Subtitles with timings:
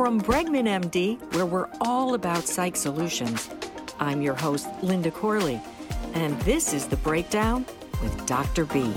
[0.00, 3.50] From Bregman MD, where we're all about psych solutions,
[3.98, 5.60] I'm your host, Linda Corley,
[6.14, 7.66] and this is The Breakdown
[8.00, 8.64] with Dr.
[8.64, 8.90] B.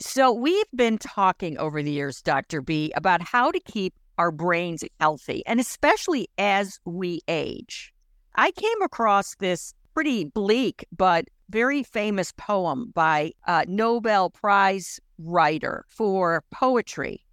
[0.00, 2.60] So, we've been talking over the years, Dr.
[2.60, 7.94] B, about how to keep our brains healthy, and especially as we age.
[8.34, 15.86] I came across this pretty bleak but very famous poem by a Nobel Prize writer
[15.88, 17.24] for poetry.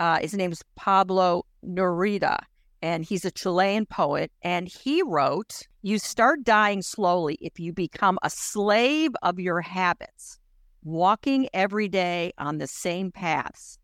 [0.00, 2.36] Uh, his name is Pablo Neruda,
[2.82, 4.30] and he's a Chilean poet.
[4.42, 10.38] And he wrote, You start dying slowly if you become a slave of your habits,
[10.84, 13.78] walking every day on the same paths.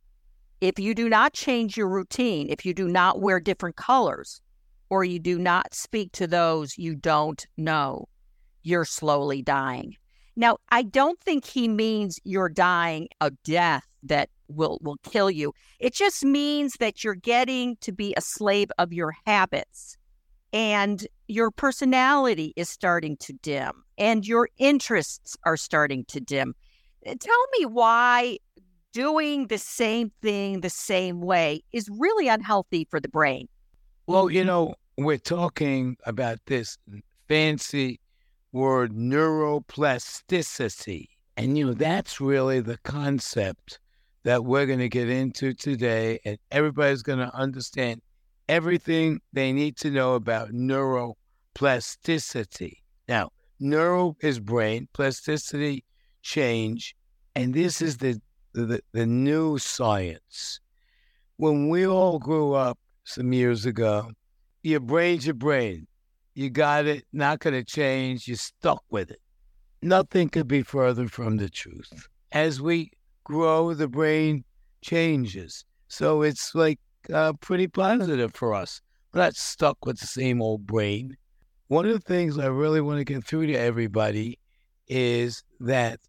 [0.60, 4.42] If you do not change your routine, if you do not wear different colors,
[4.90, 8.06] or you do not speak to those you don't know,
[8.66, 9.96] you're slowly dying.
[10.34, 15.52] Now, I don't think he means you're dying a death that will will kill you.
[15.78, 19.96] It just means that you're getting to be a slave of your habits
[20.52, 26.54] and your personality is starting to dim and your interests are starting to dim.
[27.06, 28.38] Uh, tell me why
[28.92, 33.48] doing the same thing the same way is really unhealthy for the brain.
[34.06, 36.78] Well, you know, we're talking about this
[37.28, 38.00] fancy
[38.56, 41.08] word neuroplasticity.
[41.36, 43.80] And, you know, that's really the concept
[44.24, 46.20] that we're going to get into today.
[46.24, 48.00] And everybody's going to understand
[48.48, 52.76] everything they need to know about neuroplasticity.
[53.06, 55.84] Now, neuro is brain, plasticity,
[56.22, 56.96] change.
[57.34, 58.18] And this is the,
[58.54, 60.60] the, the new science.
[61.36, 64.12] When we all grew up some years ago,
[64.62, 65.86] your brain's your brain.
[66.36, 68.28] You got it, not going to change.
[68.28, 69.22] You're stuck with it.
[69.80, 72.08] Nothing could be further from the truth.
[72.30, 72.90] As we
[73.24, 74.44] grow, the brain
[74.82, 75.64] changes.
[75.88, 76.78] So it's like
[77.10, 78.82] uh, pretty positive for us.
[79.14, 81.16] We're not stuck with the same old brain.
[81.68, 84.38] One of the things I really want to get through to everybody
[84.88, 86.00] is that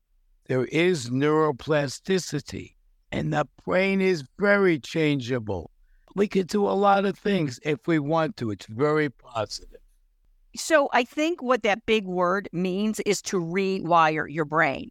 [0.47, 2.73] there is neuroplasticity
[3.13, 5.71] and the brain is very changeable.
[6.15, 8.51] We can do a lot of things if we want to.
[8.51, 9.76] It's very positive.
[10.57, 14.89] So I think what that big word means is to rewire your brain.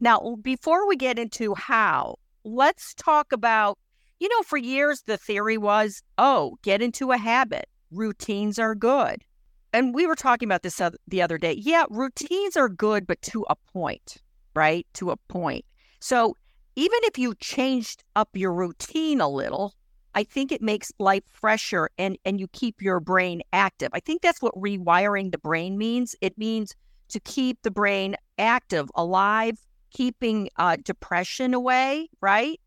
[0.00, 3.78] Now, before we get into how, let's talk about,
[4.18, 7.68] you know, for years the theory was, oh, get into a habit.
[7.90, 9.24] Routines are good.
[9.72, 11.52] And we were talking about this the other day.
[11.52, 14.16] Yeah, routines are good, but to a point,
[14.54, 14.86] right?
[14.94, 15.64] To a point.
[16.00, 16.34] So
[16.76, 19.74] even if you changed up your routine a little,
[20.14, 23.90] I think it makes life fresher and and you keep your brain active.
[23.92, 26.16] I think that's what rewiring the brain means.
[26.20, 26.74] It means
[27.08, 29.58] to keep the brain active, alive,
[29.90, 32.60] keeping uh, depression away, right?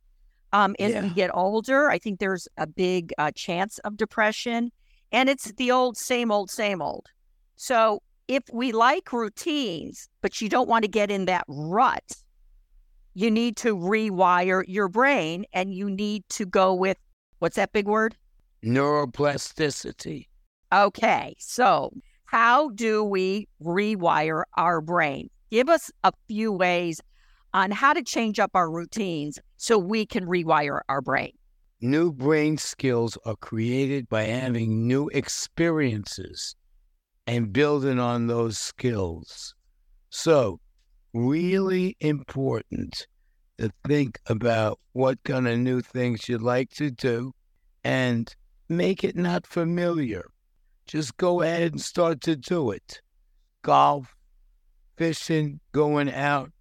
[0.51, 1.01] Um, as yeah.
[1.01, 4.71] we get older, I think there's a big uh, chance of depression,
[5.11, 7.07] and it's the old same old same old.
[7.55, 12.03] So if we like routines, but you don't want to get in that rut,
[13.15, 16.97] you need to rewire your brain, and you need to go with
[17.43, 18.15] What's that big word?
[18.63, 20.27] Neuroplasticity.
[20.73, 21.91] Okay, so
[22.23, 25.29] how do we rewire our brain?
[25.51, 27.01] Give us a few ways
[27.53, 31.33] on how to change up our routines so we can rewire our brain.
[31.81, 36.55] New brain skills are created by having new experiences
[37.27, 39.53] and building on those skills.
[40.11, 40.61] So,
[41.13, 43.05] really important
[43.63, 47.31] to think about what kind of new things you'd like to do
[47.83, 48.35] and
[48.69, 50.25] make it not familiar.
[50.85, 53.01] Just go ahead and start to do it.
[53.61, 54.13] Golf,
[54.97, 56.51] fishing, going out,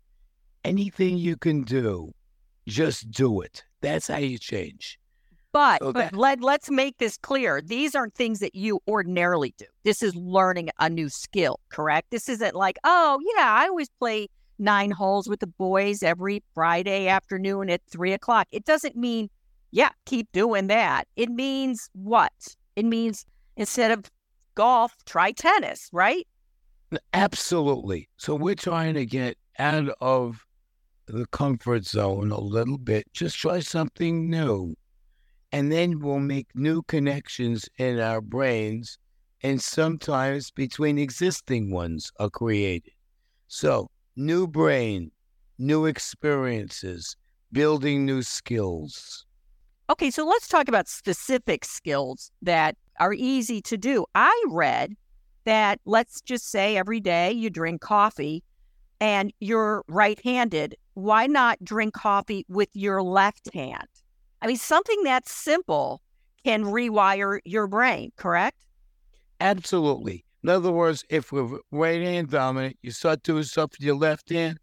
[0.64, 2.12] anything you can do,
[2.68, 3.64] just do it.
[3.80, 4.98] That's how you change.
[5.52, 7.60] But, so but that, let, let's make this clear.
[7.60, 9.66] These aren't things that you ordinarily do.
[9.82, 12.10] This is learning a new skill, correct?
[12.10, 14.28] This isn't like, oh, yeah, I always play
[14.58, 18.46] nine holes with the boys every Friday afternoon at three o'clock.
[18.52, 19.28] It doesn't mean,
[19.70, 21.08] yeah, keep doing that.
[21.16, 22.32] It means what?
[22.76, 23.24] It means
[23.56, 24.10] instead of
[24.54, 26.26] golf, try tennis, right?
[27.14, 28.08] Absolutely.
[28.16, 30.44] So we're trying to get out of
[31.06, 33.06] the comfort zone a little bit.
[33.12, 34.74] Just try something new.
[35.52, 38.98] And then we'll make new connections in our brains.
[39.42, 42.92] And sometimes between existing ones are created.
[43.48, 45.10] So new brain,
[45.58, 47.16] new experiences,
[47.52, 49.26] building new skills.
[49.90, 54.06] Okay, so let's talk about specific skills that are easy to do.
[54.14, 54.94] I read
[55.44, 58.42] that let's just say every day you drink coffee
[59.00, 60.76] and you're right handed.
[60.94, 63.88] Why not drink coffee with your left hand?
[64.40, 66.00] I mean, something that simple
[66.44, 68.58] can rewire your brain, correct?
[69.40, 70.24] Absolutely.
[70.42, 74.30] In other words, if we're right hand dominant, you start doing stuff with your left
[74.30, 74.58] hand,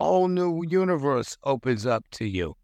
[0.00, 2.54] a whole new universe opens up to you.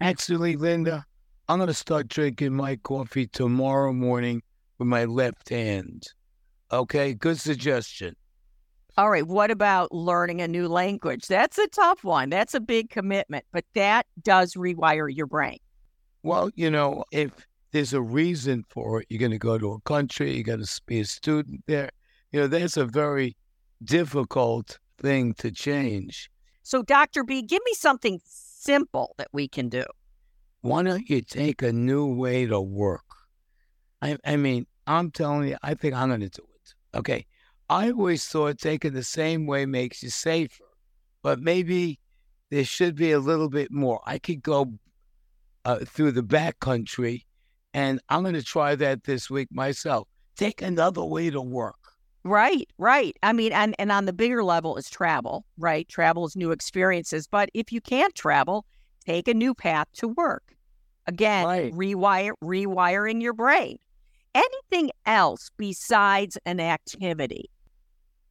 [0.00, 1.04] Actually, Linda,
[1.48, 4.42] I'm going to start drinking my coffee tomorrow morning
[4.78, 6.04] with my left hand.
[6.72, 8.16] Okay, good suggestion.
[8.96, 9.26] All right.
[9.26, 11.26] What about learning a new language?
[11.26, 12.30] That's a tough one.
[12.30, 15.58] That's a big commitment, but that does rewire your brain.
[16.22, 19.80] Well, you know, if there's a reason for it, you're going to go to a
[19.80, 21.90] country, you're going to be a student there.
[22.30, 23.36] You know, that's a very
[23.84, 26.30] difficult thing to change.
[26.62, 27.24] So, Dr.
[27.24, 29.84] B, give me something simple that we can do.
[30.60, 33.02] Why don't you take a new way to work?
[34.00, 36.98] I, I mean, I'm telling you, I think I'm going to do it.
[36.98, 37.26] Okay.
[37.68, 40.64] I always thought taking the same way makes you safer,
[41.22, 41.98] but maybe
[42.50, 44.00] there should be a little bit more.
[44.06, 44.74] I could go
[45.64, 47.24] uh, through the back country,
[47.74, 50.08] and I'm going to try that this week myself.
[50.36, 51.76] Take another way to work.
[52.24, 53.16] Right, right.
[53.22, 55.88] I mean, and, and on the bigger level is travel, right?
[55.88, 57.26] Travel is new experiences.
[57.26, 58.64] But if you can't travel,
[59.04, 60.54] take a new path to work.
[61.06, 61.72] Again, right.
[61.72, 63.78] rewire rewiring your brain.
[64.34, 67.50] Anything else besides an activity?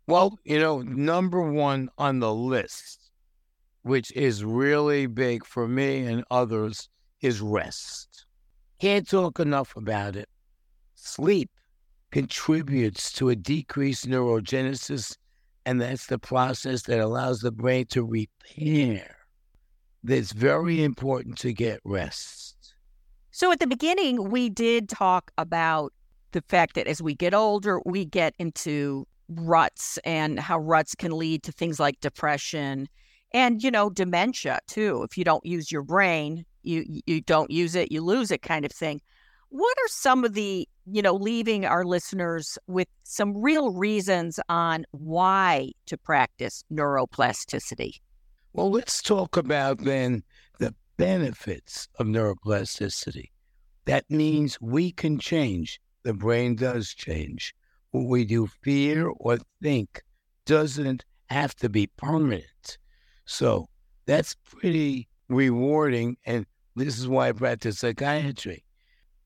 [0.07, 3.11] Well, you know, number one on the list,
[3.83, 6.89] which is really big for me and others,
[7.21, 8.25] is rest.
[8.81, 10.27] Can't talk enough about it.
[10.95, 11.51] Sleep
[12.11, 15.17] contributes to a decreased neurogenesis,
[15.67, 19.17] and that's the process that allows the brain to repair.
[20.03, 22.73] It's very important to get rest.
[23.29, 25.93] So, at the beginning, we did talk about
[26.31, 31.15] the fact that as we get older, we get into ruts and how ruts can
[31.15, 32.89] lead to things like depression
[33.31, 37.75] and you know dementia too if you don't use your brain you you don't use
[37.75, 39.01] it you lose it kind of thing
[39.49, 44.85] what are some of the you know leaving our listeners with some real reasons on
[44.91, 47.93] why to practice neuroplasticity
[48.53, 50.23] well let's talk about then
[50.59, 53.25] the benefits of neuroplasticity
[53.85, 57.53] that means we can change the brain does change
[57.91, 60.01] what we do fear or think
[60.45, 62.77] doesn't have to be permanent.
[63.25, 63.69] So
[64.05, 66.17] that's pretty rewarding.
[66.25, 66.45] And
[66.75, 68.63] this is why I practice psychiatry.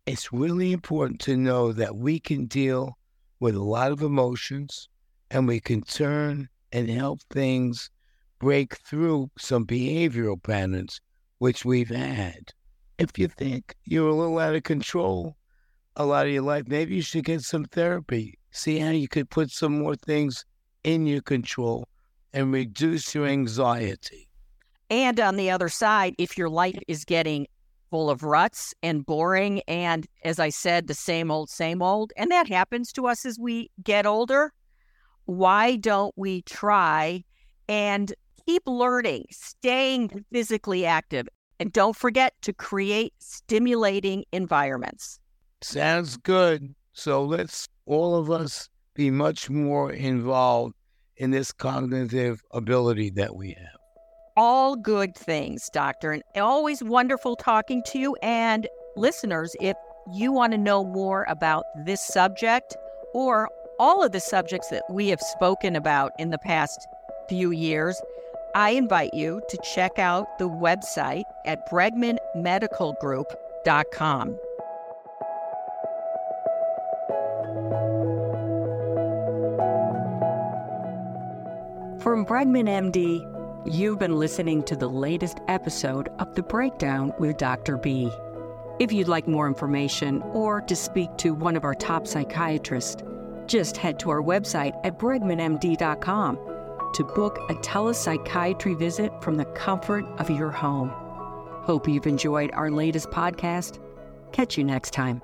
[0.05, 2.97] It's really important to know that we can deal
[3.39, 4.89] with a lot of emotions
[5.31, 7.89] and we can turn and help things
[8.39, 11.01] break through some behavioral patterns
[11.39, 12.51] which we've had.
[12.97, 15.35] If you think you're a little out of control
[15.97, 19.29] a lot of your life, maybe you should get some therapy see how you could
[19.29, 20.45] put some more things
[20.83, 21.87] in your control
[22.33, 24.29] and reduce your anxiety.
[24.89, 27.47] And on the other side, if your life is getting
[27.89, 32.31] full of ruts and boring, and as I said, the same old, same old, and
[32.31, 34.53] that happens to us as we get older,
[35.25, 37.23] why don't we try
[37.67, 38.13] and
[38.45, 41.27] keep learning, staying physically active,
[41.59, 45.19] and don't forget to create stimulating environments?
[45.61, 46.75] Sounds good.
[46.93, 50.75] So let's all of us be much more involved
[51.17, 53.84] in this cognitive ability that we have.
[54.37, 58.17] All good things, Doctor, and always wonderful talking to you.
[58.21, 59.77] And listeners, if
[60.11, 62.75] you want to know more about this subject
[63.13, 63.47] or
[63.79, 66.85] all of the subjects that we have spoken about in the past
[67.29, 68.01] few years,
[68.55, 74.39] I invite you to check out the website at bregmanmedicalgroup.com.
[81.99, 83.34] From Bregman MD,
[83.65, 87.77] you've been listening to the latest episode of The Breakdown with Dr.
[87.77, 88.11] B.
[88.79, 93.01] If you'd like more information or to speak to one of our top psychiatrists,
[93.47, 96.39] just head to our website at bregmanmd.com
[96.93, 100.89] to book a telepsychiatry visit from the comfort of your home.
[101.63, 103.79] Hope you've enjoyed our latest podcast.
[104.31, 105.21] Catch you next time.